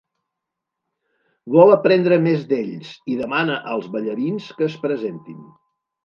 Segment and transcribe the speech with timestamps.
[1.55, 5.37] Vol aprendre més d'ells, i demana als ballarins que es presentin.